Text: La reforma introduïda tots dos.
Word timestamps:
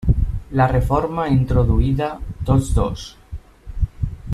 La 0.59 0.65
reforma 0.71 1.27
introduïda 1.35 2.09
tots 2.49 2.73
dos. 2.79 3.05